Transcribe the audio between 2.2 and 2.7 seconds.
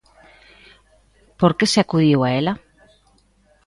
a ela?